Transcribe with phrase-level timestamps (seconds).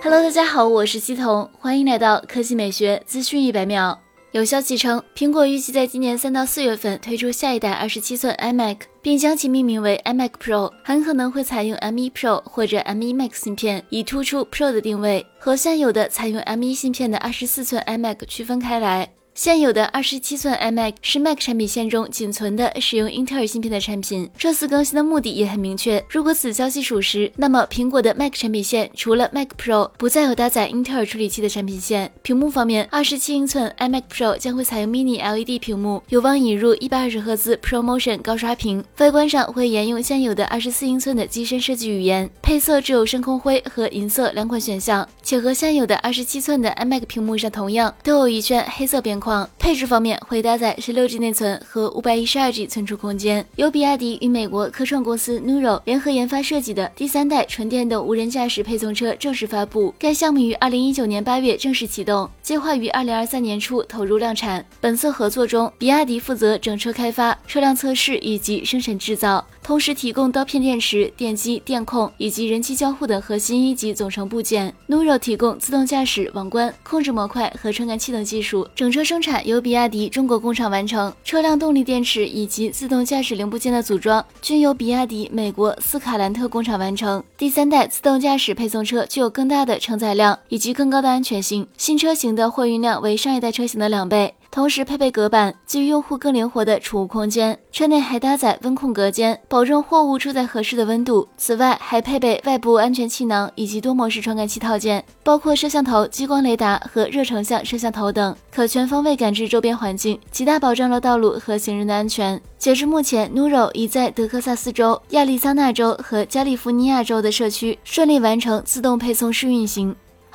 [0.00, 3.98] Hello，大家好，我是西彤，欢迎来到科技美学资讯一百秒。
[4.30, 19.10] 有消息称，苹果预计在今年三到四月份推出下一代二十七寸 iMac，并将其命名为 iMac Pro，很可能会采用 M1 Pro 或者 M1 Max 芯片，以突出 Pro 的定位，和现有的采用 M1 芯片的二十四寸 iMac 区分开来。
[19.38, 24.28] 现有的二十七寸 iMac 是 Mac 产品线中仅存的使用英特尔芯片的产品。
[24.36, 32.10] 这次更新的目的也很明确，如果此消息属实，那么苹果的 Mac 产品线除了 Mac Pro，不再有搭载英特尔处理器的产品线。
[32.22, 38.82] 屏幕方面，二十七英寸 iMac Pro 将会采用 Mini LED 屏幕，有望引入一百二十赫兹 ProMotion 高刷屏。
[38.96, 49.27] 外观上会沿用现有的二十四英寸的机身设计语言，配色只有深空灰和银色两款选项，且和现有的二十七寸的 iMac 屏幕上同样，都有一圈黑色边框。
[49.58, 59.94] 配置方面会搭载十六 G 内存和五百一十二 G 存储空间，由比亚迪与美国科创公司 Nuro 联合研发设计的第三代纯电动无人驾驶配送车正式发布。
[59.98, 64.64] 该项目于二零一九年八月正式启动，计划于二零二三年初投入量产。
[64.80, 69.44] 本次合作中，比亚迪负责整车开发、车辆测试以及生产制造。
[69.62, 74.74] 同时提供刀片电池、电机、电控以及人机交互等核心一级总成部件。
[74.88, 78.66] Nuro 提供自动驾驶、网关、控制模块和传感器等技术。
[78.74, 81.10] 整车生产由比亚迪中国工厂完成。
[81.24, 87.24] 车辆动力电池以及自动驾驶零部件的组装均由比亚迪美国斯卡兰特工厂完成。
[87.38, 91.66] 第三代自动驾驶配送车具有更大的承载量以及更高的安全性。
[91.78, 94.34] 新车型的货运量为上一代车型的两倍。
[94.58, 97.56] 同时配备隔板，给予用户更灵活的储物空间。
[97.70, 101.28] 车内还搭载温控隔间，保证货物处在合适的温度。
[101.36, 112.40] 此外，还配备外部安全气囊以及多模式传感器套件，包括摄像头、激光雷达和热成像摄像头等，可全方位感知周边环境，极大保障了道路和行人的安全。
[112.58, 119.94] 截至目前，Nuro 已在德克萨斯州、亚利桑那州和加利福尼亚州的社区顺利完成自动配送试运行。